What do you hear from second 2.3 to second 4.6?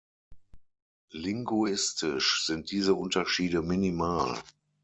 sind diese Unterschiede minimal.